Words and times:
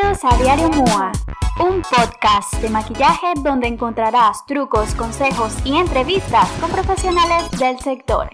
Bienvenidos 0.00 0.32
a 0.32 0.36
Diario 0.36 0.68
MUA, 0.68 1.12
un 1.58 1.82
podcast 1.82 2.54
de 2.62 2.70
maquillaje 2.70 3.26
donde 3.42 3.66
encontrarás 3.66 4.46
trucos, 4.46 4.94
consejos 4.94 5.56
y 5.64 5.76
entrevistas 5.76 6.48
con 6.60 6.70
profesionales 6.70 7.50
del 7.58 7.80
sector. 7.80 8.30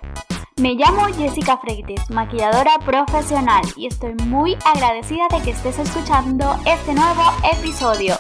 Me 0.61 0.75
llamo 0.75 1.07
Jessica 1.17 1.57
Freites, 1.57 2.11
maquilladora 2.11 2.79
profesional, 2.85 3.65
y 3.77 3.87
estoy 3.87 4.15
muy 4.27 4.59
agradecida 4.67 5.27
de 5.31 5.43
que 5.43 5.53
estés 5.53 5.79
escuchando 5.79 6.55
este 6.67 6.93
nuevo 6.93 7.23
episodio. 7.51 8.15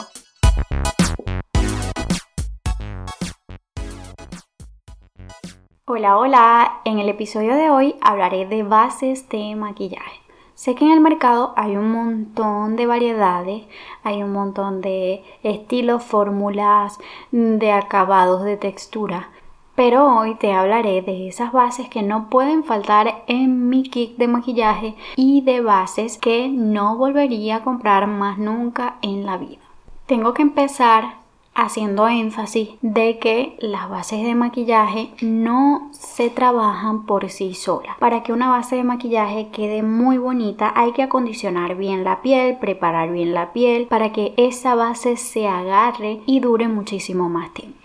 Hola, 5.84 6.16
hola, 6.16 6.80
en 6.86 6.98
el 6.98 7.10
episodio 7.10 7.56
de 7.56 7.68
hoy 7.68 7.96
hablaré 8.00 8.46
de 8.46 8.62
bases 8.62 9.28
de 9.28 9.54
maquillaje. 9.54 10.23
Sé 10.54 10.76
que 10.76 10.84
en 10.84 10.92
el 10.92 11.00
mercado 11.00 11.52
hay 11.56 11.76
un 11.76 11.90
montón 11.90 12.76
de 12.76 12.86
variedades, 12.86 13.64
hay 14.04 14.22
un 14.22 14.32
montón 14.32 14.80
de 14.80 15.24
estilos, 15.42 16.04
fórmulas, 16.04 16.98
de 17.32 17.72
acabados, 17.72 18.44
de 18.44 18.56
textura. 18.56 19.30
Pero 19.74 20.06
hoy 20.16 20.36
te 20.36 20.52
hablaré 20.52 21.02
de 21.02 21.26
esas 21.26 21.52
bases 21.52 21.88
que 21.88 22.02
no 22.02 22.30
pueden 22.30 22.62
faltar 22.62 23.24
en 23.26 23.68
mi 23.68 23.82
kit 23.82 24.16
de 24.16 24.28
maquillaje 24.28 24.94
y 25.16 25.40
de 25.40 25.60
bases 25.60 26.16
que 26.18 26.48
no 26.48 26.96
volvería 26.96 27.56
a 27.56 27.64
comprar 27.64 28.06
más 28.06 28.38
nunca 28.38 28.94
en 29.02 29.26
la 29.26 29.36
vida. 29.36 29.62
Tengo 30.06 30.32
que 30.34 30.42
empezar 30.42 31.23
haciendo 31.54 32.08
énfasis 32.08 32.70
de 32.82 33.18
que 33.18 33.56
las 33.60 33.88
bases 33.88 34.22
de 34.24 34.34
maquillaje 34.34 35.10
no 35.20 35.88
se 35.92 36.30
trabajan 36.30 37.06
por 37.06 37.30
sí 37.30 37.54
solas. 37.54 37.96
Para 37.98 38.22
que 38.22 38.32
una 38.32 38.50
base 38.50 38.76
de 38.76 38.84
maquillaje 38.84 39.48
quede 39.52 39.82
muy 39.82 40.18
bonita 40.18 40.72
hay 40.74 40.92
que 40.92 41.02
acondicionar 41.02 41.76
bien 41.76 42.04
la 42.04 42.22
piel, 42.22 42.58
preparar 42.58 43.12
bien 43.12 43.34
la 43.34 43.52
piel 43.52 43.86
para 43.86 44.12
que 44.12 44.34
esa 44.36 44.74
base 44.74 45.16
se 45.16 45.46
agarre 45.46 46.20
y 46.26 46.40
dure 46.40 46.68
muchísimo 46.68 47.28
más 47.28 47.52
tiempo. 47.52 47.83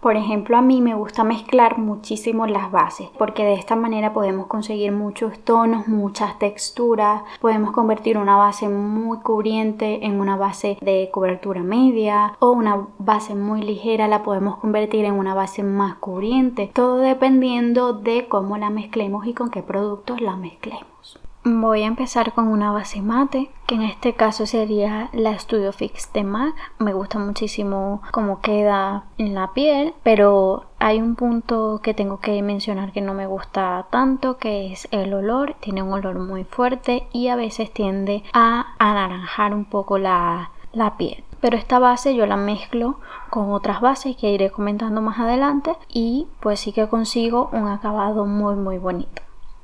Por 0.00 0.16
ejemplo, 0.16 0.56
a 0.56 0.62
mí 0.62 0.80
me 0.80 0.94
gusta 0.94 1.24
mezclar 1.24 1.76
muchísimo 1.76 2.46
las 2.46 2.70
bases 2.70 3.10
porque 3.18 3.44
de 3.44 3.54
esta 3.54 3.76
manera 3.76 4.14
podemos 4.14 4.46
conseguir 4.46 4.92
muchos 4.92 5.38
tonos, 5.40 5.88
muchas 5.88 6.38
texturas, 6.38 7.22
podemos 7.40 7.72
convertir 7.72 8.16
una 8.16 8.38
base 8.38 8.70
muy 8.70 9.18
cubriente 9.18 10.06
en 10.06 10.18
una 10.18 10.36
base 10.36 10.78
de 10.80 11.10
cobertura 11.12 11.62
media 11.62 12.34
o 12.38 12.50
una 12.50 12.86
base 12.98 13.34
muy 13.34 13.60
ligera 13.60 14.08
la 14.08 14.22
podemos 14.22 14.56
convertir 14.56 15.04
en 15.04 15.14
una 15.14 15.34
base 15.34 15.62
más 15.62 15.96
cubriente, 15.96 16.70
todo 16.72 16.96
dependiendo 16.96 17.92
de 17.92 18.26
cómo 18.26 18.56
la 18.56 18.70
mezclemos 18.70 19.26
y 19.26 19.34
con 19.34 19.50
qué 19.50 19.62
productos 19.62 20.22
la 20.22 20.34
mezclemos. 20.36 21.20
Voy 21.42 21.84
a 21.84 21.86
empezar 21.86 22.34
con 22.34 22.48
una 22.48 22.70
base 22.70 23.00
mate, 23.00 23.50
que 23.66 23.74
en 23.74 23.80
este 23.80 24.12
caso 24.12 24.44
sería 24.44 25.08
la 25.14 25.38
Studio 25.38 25.72
Fix 25.72 26.12
de 26.12 26.22
MAC. 26.22 26.54
Me 26.78 26.92
gusta 26.92 27.18
muchísimo 27.18 28.02
cómo 28.10 28.42
queda 28.42 29.04
en 29.16 29.34
la 29.34 29.54
piel, 29.54 29.94
pero 30.02 30.66
hay 30.78 31.00
un 31.00 31.16
punto 31.16 31.80
que 31.82 31.94
tengo 31.94 32.20
que 32.20 32.42
mencionar 32.42 32.92
que 32.92 33.00
no 33.00 33.14
me 33.14 33.26
gusta 33.26 33.86
tanto, 33.90 34.36
que 34.36 34.70
es 34.70 34.86
el 34.90 35.14
olor. 35.14 35.54
Tiene 35.60 35.82
un 35.82 35.94
olor 35.94 36.18
muy 36.18 36.44
fuerte 36.44 37.08
y 37.10 37.28
a 37.28 37.36
veces 37.36 37.72
tiende 37.72 38.22
a 38.34 38.74
anaranjar 38.78 39.54
un 39.54 39.64
poco 39.64 39.96
la, 39.96 40.50
la 40.74 40.98
piel 40.98 41.24
pero 41.40 41.56
esta 41.56 41.78
base 41.78 42.14
yo 42.14 42.26
la 42.26 42.36
mezclo 42.36 42.98
con 43.30 43.50
otras 43.52 43.80
bases 43.80 44.14
que 44.14 44.30
iré 44.30 44.50
comentando 44.50 45.00
más 45.00 45.18
adelante 45.18 45.74
y 45.88 46.28
pues 46.40 46.60
sí 46.60 46.72
que 46.72 46.86
consigo 46.86 47.48
un 47.54 47.66
acabado 47.66 48.26
muy 48.26 48.56
muy 48.56 48.76
bonito. 48.76 49.22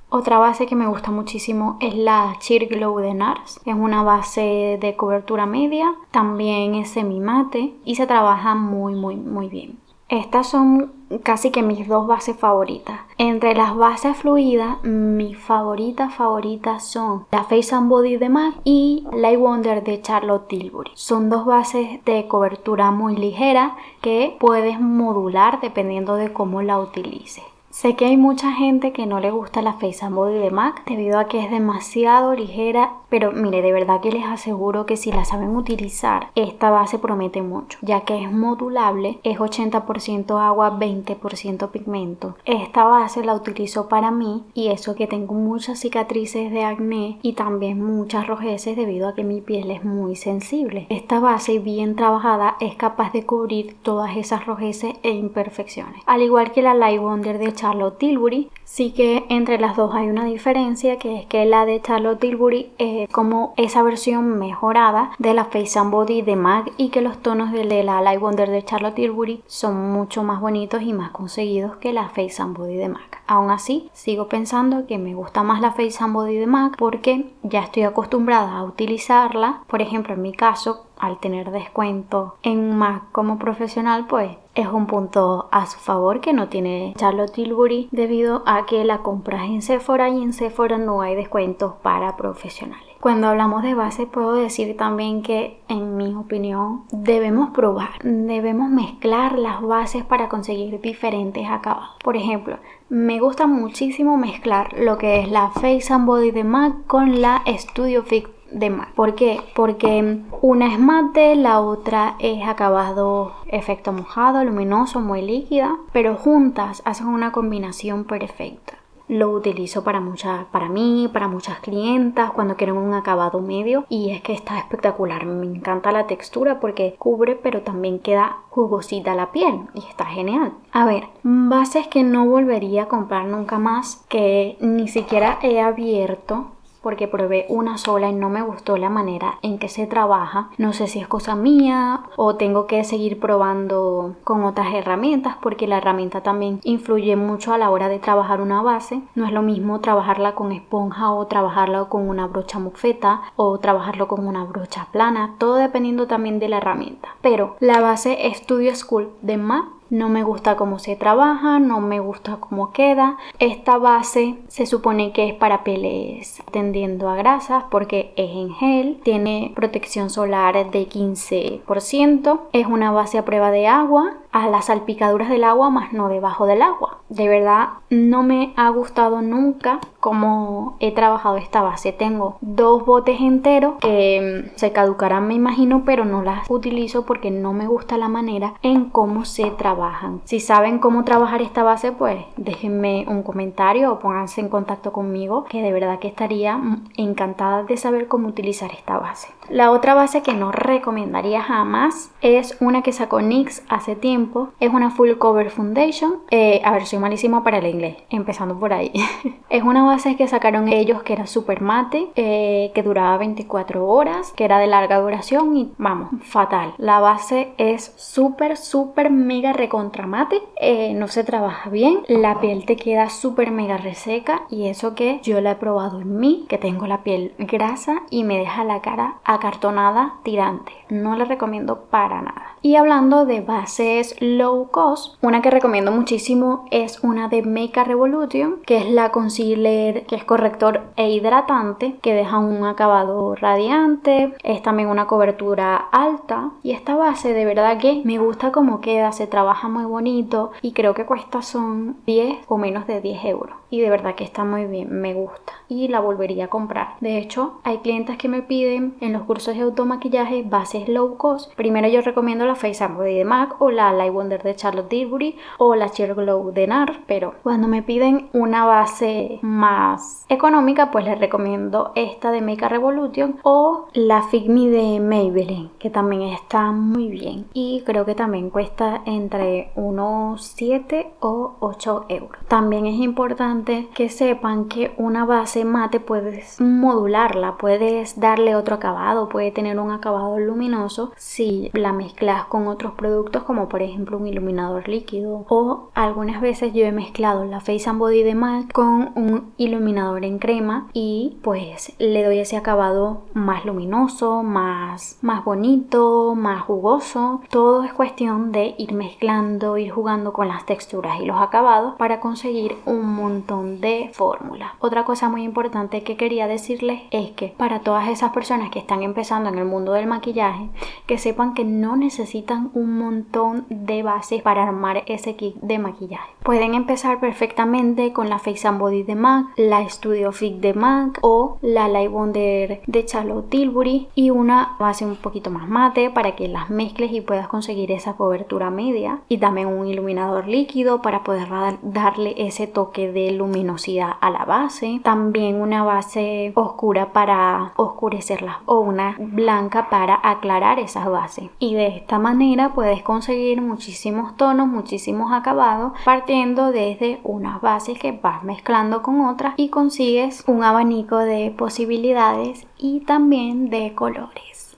Otra 0.08 0.38
base 0.38 0.66
que 0.66 0.76
me 0.76 0.86
gusta 0.86 1.10
muchísimo 1.10 1.76
es 1.80 1.94
la 1.94 2.36
Cheer 2.38 2.68
Glow 2.68 2.98
de 3.00 3.12
NARS. 3.12 3.60
Es 3.64 3.74
una 3.74 4.04
base 4.04 4.78
de 4.80 4.94
cobertura 4.96 5.46
media, 5.46 5.94
también 6.12 6.76
es 6.76 6.90
semi 6.90 7.18
mate 7.18 7.74
y 7.84 7.96
se 7.96 8.06
trabaja 8.06 8.54
muy 8.54 8.94
muy 8.94 9.16
muy 9.16 9.48
bien. 9.48 9.78
Estas 10.08 10.46
son 10.46 10.92
casi 11.24 11.50
que 11.50 11.64
mis 11.64 11.88
dos 11.88 12.06
bases 12.06 12.36
favoritas. 12.36 13.00
Entre 13.18 13.56
las 13.56 13.74
bases 13.74 14.16
fluidas, 14.16 14.82
mis 14.84 15.36
favoritas 15.36 16.14
favoritas 16.14 16.84
son 16.84 17.26
la 17.32 17.42
Face 17.42 17.74
and 17.74 17.88
Body 17.88 18.16
de 18.16 18.28
MAC 18.28 18.54
y 18.62 19.04
Light 19.12 19.40
Wonder 19.40 19.82
de 19.82 20.00
Charlotte 20.00 20.46
Tilbury. 20.46 20.92
Son 20.94 21.28
dos 21.28 21.44
bases 21.44 22.04
de 22.04 22.28
cobertura 22.28 22.92
muy 22.92 23.16
ligera 23.16 23.76
que 24.00 24.36
puedes 24.38 24.80
modular 24.80 25.60
dependiendo 25.60 26.14
de 26.14 26.32
cómo 26.32 26.62
la 26.62 26.78
utilices. 26.78 27.42
Sé 27.76 27.94
que 27.94 28.06
hay 28.06 28.16
mucha 28.16 28.52
gente 28.52 28.94
que 28.94 29.04
no 29.04 29.20
le 29.20 29.30
gusta 29.30 29.60
la 29.60 29.74
Face 29.74 30.02
and 30.02 30.14
Body 30.14 30.38
de 30.38 30.50
MAC 30.50 30.86
debido 30.86 31.18
a 31.18 31.26
que 31.26 31.44
es 31.44 31.50
demasiado 31.50 32.32
ligera, 32.32 32.94
pero 33.10 33.32
mire, 33.32 33.60
de 33.60 33.70
verdad 33.70 34.00
que 34.00 34.10
les 34.10 34.24
aseguro 34.24 34.86
que 34.86 34.96
si 34.96 35.12
la 35.12 35.26
saben 35.26 35.54
utilizar, 35.54 36.30
esta 36.36 36.70
base 36.70 36.98
promete 36.98 37.42
mucho, 37.42 37.78
ya 37.82 38.00
que 38.00 38.24
es 38.24 38.32
modulable, 38.32 39.20
es 39.24 39.36
80% 39.36 40.40
agua, 40.40 40.78
20% 40.78 41.68
pigmento. 41.70 42.36
Esta 42.46 42.84
base 42.84 43.22
la 43.22 43.34
utilizo 43.34 43.90
para 43.90 44.10
mí 44.10 44.42
y 44.54 44.68
eso 44.68 44.94
que 44.94 45.06
tengo 45.06 45.34
muchas 45.34 45.78
cicatrices 45.78 46.50
de 46.50 46.64
acné 46.64 47.18
y 47.20 47.34
también 47.34 47.84
muchas 47.84 48.26
rojeces 48.26 48.74
debido 48.74 49.06
a 49.06 49.14
que 49.14 49.22
mi 49.22 49.42
piel 49.42 49.70
es 49.70 49.84
muy 49.84 50.16
sensible. 50.16 50.86
Esta 50.88 51.20
base 51.20 51.58
bien 51.58 51.94
trabajada 51.94 52.56
es 52.58 52.74
capaz 52.74 53.12
de 53.12 53.26
cubrir 53.26 53.76
todas 53.82 54.16
esas 54.16 54.46
rojeces 54.46 54.94
e 55.02 55.10
imperfecciones. 55.10 56.02
Al 56.06 56.22
igual 56.22 56.52
que 56.52 56.62
la 56.62 56.72
Light 56.72 57.02
Wonder 57.02 57.36
de 57.36 57.65
Charlotte 57.66 57.98
Tilbury. 57.98 58.48
Sí 58.62 58.92
que 58.92 59.24
entre 59.28 59.58
las 59.58 59.76
dos 59.76 59.92
hay 59.94 60.08
una 60.08 60.24
diferencia, 60.24 60.98
que 60.98 61.20
es 61.20 61.26
que 61.26 61.44
la 61.46 61.66
de 61.66 61.80
Charlotte 61.80 62.20
Tilbury 62.20 62.70
es 62.78 63.08
como 63.10 63.54
esa 63.56 63.82
versión 63.82 64.38
mejorada 64.38 65.10
de 65.18 65.34
la 65.34 65.46
Face 65.46 65.78
and 65.78 65.90
Body 65.90 66.22
de 66.22 66.36
MAC 66.36 66.72
y 66.76 66.90
que 66.90 67.00
los 67.00 67.18
tonos 67.18 67.50
de 67.50 67.64
la 67.64 68.00
Light 68.00 68.20
Wonder 68.20 68.50
de 68.50 68.64
Charlotte 68.64 68.94
Tilbury 68.94 69.42
son 69.46 69.92
mucho 69.92 70.22
más 70.22 70.40
bonitos 70.40 70.82
y 70.82 70.92
más 70.92 71.10
conseguidos 71.10 71.76
que 71.76 71.92
la 71.92 72.08
Face 72.08 72.40
and 72.40 72.56
Body 72.56 72.76
de 72.76 72.88
MAC. 72.88 73.22
Aún 73.26 73.50
así, 73.50 73.88
sigo 73.92 74.28
pensando 74.28 74.86
que 74.86 74.98
me 74.98 75.14
gusta 75.14 75.42
más 75.42 75.60
la 75.60 75.72
Face 75.72 75.96
and 75.98 76.12
Body 76.12 76.36
de 76.36 76.46
MAC 76.46 76.76
porque 76.76 77.32
ya 77.42 77.60
estoy 77.60 77.82
acostumbrada 77.82 78.58
a 78.58 78.64
utilizarla. 78.64 79.62
Por 79.66 79.82
ejemplo, 79.82 80.14
en 80.14 80.22
mi 80.22 80.32
caso, 80.32 80.86
al 80.98 81.18
tener 81.18 81.50
descuento 81.50 82.36
en 82.42 82.76
MAC 82.76 83.10
como 83.12 83.38
profesional, 83.38 84.06
pues 84.08 84.36
es 84.54 84.66
un 84.68 84.86
punto 84.86 85.48
a 85.52 85.66
su 85.66 85.78
favor 85.78 86.20
que 86.20 86.32
no 86.32 86.48
tiene 86.48 86.94
Charlotte 86.96 87.32
Tilbury 87.32 87.88
debido 87.92 88.42
a 88.46 88.64
que 88.64 88.84
la 88.84 88.98
compras 88.98 89.44
en 89.44 89.60
Sephora 89.60 90.08
y 90.08 90.22
en 90.22 90.32
Sephora 90.32 90.78
no 90.78 91.02
hay 91.02 91.14
descuentos 91.14 91.74
para 91.82 92.16
profesionales. 92.16 92.86
Cuando 93.00 93.28
hablamos 93.28 93.62
de 93.62 93.74
base 93.74 94.06
puedo 94.06 94.32
decir 94.32 94.76
también 94.76 95.22
que 95.22 95.60
en 95.68 95.96
mi 95.96 96.14
opinión 96.14 96.84
debemos 96.90 97.50
probar, 97.50 97.90
debemos 98.02 98.70
mezclar 98.70 99.38
las 99.38 99.60
bases 99.60 100.02
para 100.04 100.28
conseguir 100.28 100.80
diferentes 100.80 101.46
acabados. 101.48 101.90
Por 102.02 102.16
ejemplo, 102.16 102.58
me 102.88 103.20
gusta 103.20 103.46
muchísimo 103.46 104.16
mezclar 104.16 104.72
lo 104.78 104.96
que 104.96 105.20
es 105.20 105.30
la 105.30 105.50
Face 105.50 105.92
and 105.92 106.06
Body 106.06 106.30
de 106.30 106.44
MAC 106.44 106.86
con 106.86 107.20
la 107.20 107.42
Studio 107.46 108.02
Fix 108.02 108.30
de. 108.56 108.76
¿Por 108.94 109.14
qué? 109.14 109.40
Porque 109.54 110.20
una 110.40 110.72
es 110.72 110.78
mate, 110.78 111.36
la 111.36 111.60
otra 111.60 112.16
es 112.18 112.46
acabado 112.46 113.34
efecto 113.46 113.92
mojado, 113.92 114.42
luminoso, 114.44 115.00
muy 115.00 115.22
líquida, 115.22 115.76
pero 115.92 116.16
juntas 116.16 116.82
hacen 116.84 117.06
una 117.06 117.32
combinación 117.32 118.04
perfecta. 118.04 118.74
Lo 119.08 119.30
utilizo 119.30 119.84
para 119.84 120.00
muchas, 120.00 120.46
para 120.46 120.68
mí, 120.68 121.08
para 121.12 121.28
muchas 121.28 121.60
clientas 121.60 122.32
cuando 122.32 122.56
quieren 122.56 122.76
un 122.76 122.92
acabado 122.92 123.40
medio 123.40 123.84
y 123.88 124.10
es 124.10 124.20
que 124.20 124.32
está 124.32 124.58
espectacular. 124.58 125.26
Me 125.26 125.46
encanta 125.46 125.92
la 125.92 126.08
textura 126.08 126.58
porque 126.58 126.96
cubre 126.98 127.36
pero 127.36 127.62
también 127.62 128.00
queda 128.00 128.38
jugosita 128.50 129.14
la 129.14 129.30
piel 129.30 129.60
y 129.74 129.86
está 129.86 130.06
genial. 130.06 130.54
A 130.72 130.86
ver, 130.86 131.04
bases 131.22 131.86
que 131.86 132.02
no 132.02 132.26
volvería 132.26 132.84
a 132.84 132.88
comprar 132.88 133.26
nunca 133.26 133.60
más 133.60 134.04
que 134.08 134.56
ni 134.60 134.88
siquiera 134.88 135.38
he 135.40 135.60
abierto 135.60 136.55
porque 136.86 137.08
probé 137.08 137.46
una 137.48 137.78
sola 137.78 138.10
y 138.10 138.14
no 138.14 138.30
me 138.30 138.42
gustó 138.42 138.76
la 138.76 138.88
manera 138.88 139.40
en 139.42 139.58
que 139.58 139.68
se 139.68 139.88
trabaja. 139.88 140.50
No 140.56 140.72
sé 140.72 140.86
si 140.86 141.00
es 141.00 141.08
cosa 141.08 141.34
mía 141.34 142.04
o 142.14 142.36
tengo 142.36 142.68
que 142.68 142.84
seguir 142.84 143.18
probando 143.18 144.14
con 144.22 144.44
otras 144.44 144.72
herramientas 144.72 145.34
porque 145.42 145.66
la 145.66 145.78
herramienta 145.78 146.20
también 146.20 146.60
influye 146.62 147.16
mucho 147.16 147.52
a 147.52 147.58
la 147.58 147.70
hora 147.70 147.88
de 147.88 147.98
trabajar 147.98 148.40
una 148.40 148.62
base. 148.62 149.02
No 149.16 149.26
es 149.26 149.32
lo 149.32 149.42
mismo 149.42 149.80
trabajarla 149.80 150.36
con 150.36 150.52
esponja 150.52 151.10
o 151.10 151.26
trabajarla 151.26 151.86
con 151.86 152.08
una 152.08 152.28
brocha 152.28 152.60
mofeta 152.60 153.20
o 153.34 153.58
trabajarlo 153.58 154.06
con 154.06 154.24
una 154.24 154.44
brocha 154.44 154.86
plana, 154.92 155.34
todo 155.38 155.56
dependiendo 155.56 156.06
también 156.06 156.38
de 156.38 156.48
la 156.48 156.58
herramienta. 156.58 157.08
Pero 157.20 157.56
la 157.58 157.80
base 157.80 158.16
Studio 158.32 158.72
School 158.76 159.08
de 159.22 159.38
MAC 159.38 159.75
no 159.90 160.08
me 160.08 160.22
gusta 160.22 160.56
cómo 160.56 160.78
se 160.78 160.96
trabaja, 160.96 161.58
no 161.58 161.80
me 161.80 162.00
gusta 162.00 162.38
cómo 162.40 162.72
queda. 162.72 163.16
Esta 163.38 163.78
base 163.78 164.36
se 164.48 164.66
supone 164.66 165.12
que 165.12 165.28
es 165.28 165.34
para 165.34 165.64
pieles 165.64 166.42
tendiendo 166.50 167.08
a 167.08 167.16
grasas 167.16 167.64
porque 167.70 168.12
es 168.16 168.30
en 168.30 168.54
gel, 168.54 169.00
tiene 169.02 169.52
protección 169.54 170.10
solar 170.10 170.70
de 170.70 170.88
15%, 170.88 172.40
es 172.52 172.66
una 172.66 172.90
base 172.90 173.18
a 173.18 173.24
prueba 173.24 173.50
de 173.50 173.66
agua 173.66 174.18
a 174.32 174.48
las 174.48 174.66
salpicaduras 174.66 175.30
del 175.30 175.44
agua, 175.44 175.70
más 175.70 175.92
no 175.92 176.08
debajo 176.08 176.46
del 176.46 176.60
agua. 176.62 176.98
De 177.08 177.28
verdad, 177.28 177.68
no 177.90 178.22
me 178.22 178.52
ha 178.56 178.68
gustado 178.70 179.22
nunca 179.22 179.80
cómo 180.00 180.76
he 180.80 180.92
trabajado 180.92 181.36
esta 181.36 181.62
base. 181.62 181.92
Tengo 181.92 182.38
dos 182.40 182.84
botes 182.84 183.20
enteros 183.20 183.74
que 183.80 184.44
mm, 184.44 184.56
se 184.56 184.72
caducarán, 184.72 185.26
me 185.26 185.34
imagino, 185.34 185.82
pero 185.84 186.04
no 186.04 186.22
las 186.22 186.48
utilizo 186.50 187.04
porque 187.06 187.30
no 187.30 187.52
me 187.52 187.66
gusta 187.66 187.96
la 187.98 188.08
manera 188.08 188.54
en 188.62 188.90
cómo 188.90 189.24
se 189.24 189.50
trabajan. 189.50 190.20
Si 190.24 190.40
saben 190.40 190.78
cómo 190.78 191.04
trabajar 191.04 191.42
esta 191.42 191.62
base, 191.62 191.92
pues 191.92 192.24
déjenme 192.36 193.04
un 193.08 193.22
comentario 193.22 193.92
o 193.92 193.98
pónganse 193.98 194.40
en 194.40 194.48
contacto 194.48 194.92
conmigo, 194.92 195.44
que 195.44 195.62
de 195.62 195.72
verdad 195.72 195.98
que 195.98 196.08
estaría 196.08 196.60
encantada 196.96 197.64
de 197.64 197.76
saber 197.76 198.08
cómo 198.08 198.28
utilizar 198.28 198.72
esta 198.72 198.98
base. 198.98 199.28
La 199.48 199.70
otra 199.70 199.94
base 199.94 200.22
que 200.22 200.34
no 200.34 200.50
recomendaría 200.50 201.42
jamás 201.42 202.10
es 202.20 202.56
una 202.60 202.82
que 202.82 202.92
sacó 202.92 203.20
NYX 203.20 203.62
hace 203.68 203.94
tiempo. 203.94 204.48
Es 204.60 204.72
una 204.72 204.90
Full 204.90 205.12
Cover 205.18 205.50
Foundation. 205.50 206.14
Eh, 206.30 206.60
a 206.64 206.72
ver, 206.72 206.86
soy 206.96 207.02
malísima 207.02 207.44
para 207.44 207.58
el 207.58 207.66
inglés, 207.66 207.96
empezando 208.08 208.58
por 208.58 208.72
ahí. 208.72 208.90
es 209.50 209.62
una 209.62 209.84
base 209.84 210.16
que 210.16 210.26
sacaron 210.26 210.68
ellos 210.68 211.02
que 211.02 211.12
era 211.12 211.26
super 211.26 211.60
mate, 211.60 212.08
eh, 212.16 212.72
que 212.74 212.82
duraba 212.82 213.18
24 213.18 213.86
horas, 213.86 214.32
que 214.32 214.44
era 214.44 214.58
de 214.58 214.66
larga 214.66 214.98
duración 214.98 215.56
y 215.56 215.72
vamos, 215.76 216.08
fatal. 216.22 216.74
La 216.78 217.00
base 217.00 217.52
es 217.58 217.92
súper, 217.96 218.56
súper 218.56 219.10
mega 219.10 219.52
recontra 219.52 220.06
mate. 220.06 220.40
Eh, 220.58 220.94
no 220.94 221.08
se 221.08 221.22
trabaja 221.22 221.68
bien. 221.68 222.00
La 222.08 222.40
piel 222.40 222.64
te 222.64 222.76
queda 222.76 223.10
súper 223.10 223.50
mega 223.50 223.76
reseca 223.76 224.42
y 224.48 224.68
eso 224.68 224.94
que 224.94 225.20
yo 225.22 225.40
la 225.42 225.52
he 225.52 225.56
probado 225.56 226.00
en 226.00 226.18
mí, 226.18 226.46
que 226.48 226.56
tengo 226.56 226.86
la 226.86 227.02
piel 227.02 227.34
grasa 227.38 228.02
y 228.08 228.24
me 228.24 228.38
deja 228.38 228.64
la 228.64 228.80
cara 228.80 229.16
acartonada 229.24 230.14
tirante. 230.22 230.72
No 230.88 231.14
le 231.16 231.26
recomiendo 231.26 231.82
para 231.90 232.22
nada. 232.22 232.56
Y 232.62 232.76
hablando 232.76 233.26
de 233.26 233.42
bases 233.42 234.16
low 234.20 234.70
cost, 234.70 235.22
una 235.22 235.42
que 235.42 235.50
recomiendo 235.50 235.92
muchísimo 235.92 236.64
es 236.70 236.85
una 237.02 237.28
de 237.28 237.42
Make 237.42 237.84
Revolution, 237.84 238.60
que 238.64 238.78
es 238.78 238.90
la 238.90 239.10
concealer 239.10 240.06
que 240.06 240.16
es 240.16 240.24
corrector 240.24 240.82
e 240.96 241.10
hidratante, 241.10 241.96
que 242.02 242.14
deja 242.14 242.38
un 242.38 242.64
acabado 242.64 243.34
radiante, 243.34 244.34
es 244.42 244.62
también 244.62 244.88
una 244.88 245.06
cobertura 245.06 245.76
alta 245.76 246.50
y 246.62 246.72
esta 246.72 246.94
base 246.94 247.32
de 247.32 247.44
verdad 247.44 247.78
que 247.78 248.02
me 248.04 248.18
gusta 248.18 248.52
como 248.52 248.80
queda, 248.80 249.12
se 249.12 249.26
trabaja 249.26 249.68
muy 249.68 249.84
bonito 249.84 250.52
y 250.62 250.72
creo 250.72 250.94
que 250.94 251.06
cuesta 251.06 251.42
son 251.42 251.96
10 252.06 252.44
o 252.48 252.58
menos 252.58 252.86
de 252.86 253.00
10 253.00 253.24
euros 253.24 253.56
y 253.70 253.80
de 253.80 253.90
verdad 253.90 254.14
que 254.14 254.24
está 254.24 254.44
muy 254.44 254.66
bien, 254.66 255.00
me 255.00 255.14
gusta 255.14 255.52
y 255.68 255.88
la 255.88 256.00
volvería 256.00 256.44
a 256.44 256.48
comprar. 256.48 256.94
De 257.00 257.18
hecho, 257.18 257.60
hay 257.64 257.78
clientes 257.78 258.16
que 258.16 258.28
me 258.28 258.42
piden 258.42 258.94
en 259.00 259.12
los 259.12 259.22
cursos 259.22 259.56
de 259.56 259.62
automaquillaje 259.62 260.44
bases 260.44 260.88
low 260.88 261.16
cost. 261.16 261.52
Primero 261.54 261.88
yo 261.88 262.00
recomiendo 262.00 262.46
la 262.46 262.54
Face 262.54 262.86
Body 262.86 263.14
de 263.14 263.24
MAC 263.24 263.60
o 263.60 263.70
la 263.70 263.92
Light 263.92 264.12
Wonder 264.12 264.42
de 264.42 264.54
Charlotte 264.54 264.88
Tilbury 264.88 265.36
o 265.58 265.74
la 265.74 265.88
Sheer 265.88 266.14
Glow 266.14 266.52
de 266.52 266.66
NAR, 266.66 267.00
pero 267.06 267.34
cuando 267.42 267.68
me 267.68 267.82
piden 267.82 268.28
una 268.32 268.64
base 268.64 269.38
más 269.42 270.24
económica, 270.28 270.90
pues 270.90 271.04
les 271.04 271.18
recomiendo 271.18 271.92
esta 271.94 272.30
de 272.30 272.40
Make 272.40 272.68
Revolution 272.68 273.36
o 273.42 273.88
la 273.92 274.22
Fit 274.22 274.46
Me 274.46 274.68
de 274.68 275.00
Maybelline, 275.00 275.70
que 275.78 275.90
también 275.90 276.22
está 276.22 276.72
muy 276.72 277.08
bien 277.08 277.46
y 277.52 277.82
creo 277.84 278.04
que 278.04 278.14
también 278.14 278.50
cuesta 278.50 279.02
entre 279.06 279.70
unos 279.74 280.44
7 280.44 281.14
o 281.20 281.56
8 281.60 282.06
euros. 282.08 282.38
También 282.48 282.86
es 282.86 283.00
importante 283.00 283.55
que 283.64 284.08
sepan 284.08 284.66
que 284.66 284.94
una 284.98 285.24
base 285.24 285.64
mate 285.64 286.00
puedes 286.00 286.60
modularla, 286.60 287.56
puedes 287.56 288.20
darle 288.20 288.54
otro 288.54 288.76
acabado, 288.76 289.28
puede 289.28 289.50
tener 289.50 289.78
un 289.78 289.90
acabado 289.90 290.38
luminoso 290.38 291.12
si 291.16 291.70
la 291.72 291.92
mezclas 291.92 292.44
con 292.46 292.68
otros 292.68 292.92
productos 292.94 293.44
como 293.44 293.68
por 293.68 293.82
ejemplo 293.82 294.18
un 294.18 294.26
iluminador 294.26 294.88
líquido 294.88 295.44
o 295.48 295.90
algunas 295.94 296.40
veces 296.40 296.72
yo 296.72 296.84
he 296.84 296.92
mezclado 296.92 297.44
la 297.44 297.60
Face 297.60 297.88
and 297.88 297.98
Body 297.98 298.22
de 298.22 298.34
MAC 298.34 298.72
con 298.72 299.12
un 299.14 299.52
iluminador 299.56 300.24
en 300.24 300.38
crema 300.38 300.88
y 300.92 301.38
pues 301.42 301.94
le 301.98 302.24
doy 302.24 302.38
ese 302.38 302.56
acabado 302.56 303.22
más 303.34 303.64
luminoso, 303.64 304.42
más, 304.42 305.18
más 305.22 305.44
bonito, 305.44 306.34
más 306.34 306.62
jugoso. 306.62 307.40
Todo 307.50 307.84
es 307.84 307.92
cuestión 307.92 308.52
de 308.52 308.74
ir 308.78 308.92
mezclando, 308.92 309.78
ir 309.78 309.90
jugando 309.90 310.32
con 310.32 310.48
las 310.48 310.66
texturas 310.66 311.20
y 311.20 311.26
los 311.26 311.40
acabados 311.40 311.94
para 311.96 312.20
conseguir 312.20 312.76
un 312.84 313.14
montón 313.14 313.45
de 313.46 314.10
fórmulas. 314.12 314.72
Otra 314.80 315.04
cosa 315.04 315.28
muy 315.28 315.44
importante 315.44 316.02
que 316.02 316.16
quería 316.16 316.48
decirles 316.48 317.02
es 317.12 317.30
que 317.30 317.54
para 317.56 317.80
todas 317.80 318.08
esas 318.08 318.32
personas 318.32 318.70
que 318.70 318.80
están 318.80 319.02
empezando 319.02 319.48
en 319.48 319.58
el 319.58 319.64
mundo 319.64 319.92
del 319.92 320.08
maquillaje, 320.08 320.68
que 321.06 321.16
sepan 321.16 321.54
que 321.54 321.64
no 321.64 321.96
necesitan 321.96 322.70
un 322.74 322.98
montón 322.98 323.64
de 323.68 324.02
bases 324.02 324.42
para 324.42 324.64
armar 324.64 325.04
ese 325.06 325.36
kit 325.36 325.54
de 325.56 325.78
maquillaje. 325.78 326.28
Pueden 326.42 326.74
empezar 326.74 327.20
perfectamente 327.20 328.12
con 328.12 328.28
la 328.28 328.38
Face 328.38 328.66
and 328.66 328.80
Body 328.80 329.04
de 329.04 329.14
MAC, 329.14 329.46
la 329.56 329.88
Studio 329.88 330.32
Fit 330.32 330.56
de 330.56 330.74
MAC 330.74 331.18
o 331.22 331.58
la 331.62 331.88
Light 331.88 332.10
Wonder 332.10 332.82
de 332.86 333.04
Charlotte 333.04 333.48
Tilbury 333.48 334.08
y 334.14 334.30
una 334.30 334.76
base 334.78 335.04
un 335.04 335.16
poquito 335.16 335.50
más 335.50 335.68
mate 335.68 336.10
para 336.10 336.34
que 336.34 336.48
las 336.48 336.68
mezcles 336.70 337.12
y 337.12 337.20
puedas 337.20 337.46
conseguir 337.46 337.92
esa 337.92 338.14
cobertura 338.14 338.70
media 338.70 339.20
y 339.28 339.38
también 339.38 339.68
un 339.68 339.86
iluminador 339.86 340.48
líquido 340.48 341.00
para 341.00 341.22
poder 341.22 341.48
darle 341.82 342.34
ese 342.38 342.66
toque 342.66 343.12
de 343.12 343.35
luminosidad 343.36 344.14
a 344.20 344.30
la 344.30 344.44
base. 344.44 345.00
También 345.02 345.60
una 345.60 345.84
base 345.84 346.52
oscura 346.54 347.12
para 347.12 347.72
oscurecerla 347.76 348.60
o 348.66 348.80
una 348.80 349.16
blanca 349.18 349.88
para 349.90 350.18
aclarar 350.22 350.78
esas 350.78 351.08
bases. 351.08 351.50
Y 351.58 351.74
de 351.74 351.88
esta 351.88 352.18
manera 352.18 352.72
puedes 352.74 353.02
conseguir 353.02 353.60
muchísimos 353.60 354.36
tonos, 354.36 354.66
muchísimos 354.66 355.32
acabados 355.32 355.92
partiendo 356.04 356.72
desde 356.72 357.20
unas 357.22 357.60
bases 357.60 357.98
que 357.98 358.12
vas 358.12 358.42
mezclando 358.42 359.02
con 359.02 359.20
otras 359.20 359.54
y 359.56 359.68
consigues 359.68 360.44
un 360.46 360.62
abanico 360.62 361.18
de 361.18 361.54
posibilidades 361.56 362.66
y 362.78 363.00
también 363.00 363.70
de 363.70 363.94
colores. 363.94 364.76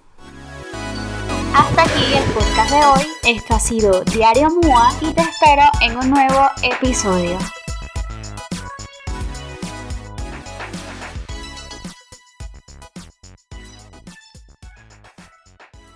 Hasta 1.55 1.82
aquí 1.82 2.05
el 2.14 2.25
podcast 2.32 2.70
de 2.70 2.76
hoy. 2.76 3.37
Esto 3.37 3.55
ha 3.55 3.60
sido 3.60 4.02
Diario 4.05 4.49
MUA 4.49 4.93
y 5.00 5.12
te 5.12 5.22
espero 5.22 5.64
en 5.81 5.96
un 5.96 6.10
nuevo 6.10 6.49
episodio. 6.62 7.38